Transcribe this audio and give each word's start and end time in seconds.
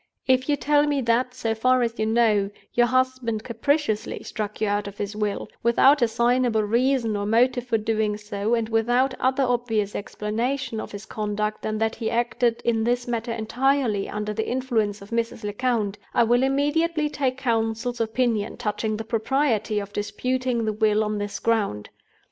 "If 0.25 0.49
you 0.49 0.55
tell 0.55 0.87
me 0.87 0.99
that, 1.01 1.35
so 1.35 1.53
far 1.53 1.83
as 1.83 1.99
you 1.99 2.07
know, 2.07 2.49
your 2.73 2.87
husband 2.87 3.43
capriciously 3.43 4.23
struck 4.23 4.59
you 4.59 4.67
out 4.67 4.87
of 4.87 4.97
his 4.97 5.15
will, 5.15 5.47
without 5.61 6.01
assignable 6.01 6.63
reason 6.63 7.15
or 7.15 7.27
motive 7.27 7.67
for 7.67 7.77
doing 7.77 8.17
so, 8.17 8.55
and 8.55 8.67
without 8.67 9.13
other 9.19 9.43
obvious 9.43 9.93
explanation 9.93 10.79
of 10.79 10.91
his 10.91 11.05
conduct 11.05 11.61
than 11.61 11.77
that 11.77 11.93
he 11.93 12.09
acted 12.09 12.63
in 12.65 12.83
this 12.83 13.07
matter 13.07 13.31
entirely 13.31 14.09
under 14.09 14.33
the 14.33 14.49
influence 14.49 15.03
of 15.03 15.11
Mrs. 15.11 15.43
Lecount, 15.43 15.99
I 16.15 16.23
will 16.23 16.41
immediately 16.41 17.07
take 17.07 17.37
Counsel's 17.37 18.01
opinion 18.01 18.57
touching 18.57 18.97
the 18.97 19.03
propriety 19.05 19.77
of 19.77 19.93
disputing 19.93 20.65
the 20.65 20.73
will 20.73 21.03
on 21.03 21.19
this 21.19 21.37
ground. 21.37 21.91